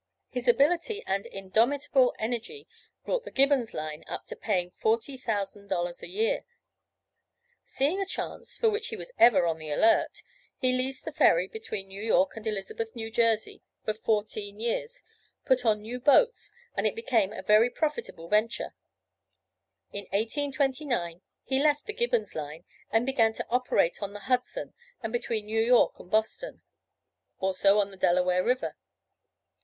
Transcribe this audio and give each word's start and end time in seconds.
His 0.29 0.47
ability 0.47 1.03
and 1.05 1.27
indomitable 1.27 2.15
energy 2.17 2.67
brought 3.05 3.23
the 3.23 3.29
"Gibbons 3.29 3.71
Line" 3.71 4.03
up 4.07 4.25
to 4.29 4.35
paying 4.35 4.71
$40,000 4.71 6.01
a 6.01 6.07
year. 6.07 6.43
Seeing 7.63 8.01
a 8.01 8.05
chance, 8.07 8.57
for 8.57 8.71
which 8.71 8.87
he 8.87 8.95
was 8.97 9.11
ever 9.19 9.45
on 9.45 9.59
the 9.59 9.69
alert, 9.69 10.23
he 10.57 10.73
leased 10.75 11.05
the 11.05 11.11
ferry 11.11 11.47
between 11.47 11.87
New 11.89 12.01
York 12.01 12.35
and 12.35 12.47
Elizabeth, 12.47 12.95
New 12.95 13.11
Jersey, 13.11 13.61
for 13.85 13.93
fourteen 13.93 14.59
years, 14.59 15.03
put 15.45 15.67
on 15.67 15.83
new 15.83 15.99
boats 15.99 16.51
and 16.75 16.87
it 16.87 16.95
became 16.95 17.31
a 17.31 17.43
very 17.43 17.69
profitable 17.69 18.27
venture. 18.27 18.73
In 19.93 20.05
1829 20.05 21.21
he 21.43 21.61
left 21.61 21.85
the 21.85 21.93
"Gibbons 21.93 22.33
Line," 22.33 22.65
and 22.89 23.05
began 23.05 23.35
to 23.35 23.45
operate 23.51 24.01
on 24.01 24.13
the 24.13 24.21
Hudson 24.21 24.73
and 25.03 25.13
between 25.13 25.45
New 25.45 25.61
York 25.61 25.99
and 25.99 26.09
Boston; 26.09 26.63
also 27.39 27.77
on 27.77 27.91
the 27.91 27.97
Delaware 27.97 28.43
river. 28.43 28.75